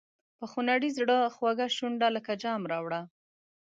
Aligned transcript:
په 0.37 0.45
خونړي 0.51 0.89
زړه 0.97 1.17
خوږه 1.35 1.67
شونډه 1.77 2.07
لکه 2.15 2.33
جام 2.43 2.61
راوړه. 2.71 3.01